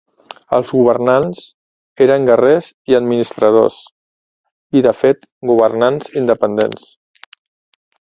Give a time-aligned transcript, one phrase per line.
[0.57, 1.41] Els governants
[2.05, 3.75] eren guerrers i administradors
[4.79, 6.89] i de fet governants independents.